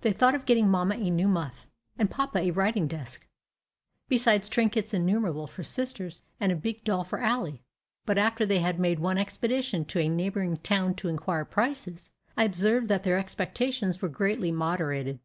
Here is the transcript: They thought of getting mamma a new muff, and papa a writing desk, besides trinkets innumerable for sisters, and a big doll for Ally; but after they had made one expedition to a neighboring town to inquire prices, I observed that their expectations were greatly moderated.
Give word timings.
They 0.00 0.12
thought 0.14 0.34
of 0.34 0.46
getting 0.46 0.70
mamma 0.70 0.94
a 0.94 1.10
new 1.10 1.28
muff, 1.28 1.66
and 1.98 2.10
papa 2.10 2.38
a 2.38 2.50
writing 2.52 2.86
desk, 2.88 3.28
besides 4.08 4.48
trinkets 4.48 4.94
innumerable 4.94 5.46
for 5.46 5.62
sisters, 5.62 6.22
and 6.40 6.50
a 6.50 6.56
big 6.56 6.84
doll 6.84 7.04
for 7.04 7.20
Ally; 7.20 7.58
but 8.06 8.16
after 8.16 8.46
they 8.46 8.60
had 8.60 8.80
made 8.80 8.98
one 8.98 9.18
expedition 9.18 9.84
to 9.84 9.98
a 10.00 10.08
neighboring 10.08 10.56
town 10.56 10.94
to 10.94 11.08
inquire 11.08 11.44
prices, 11.44 12.10
I 12.34 12.44
observed 12.44 12.88
that 12.88 13.02
their 13.02 13.18
expectations 13.18 14.00
were 14.00 14.08
greatly 14.08 14.50
moderated. 14.50 15.20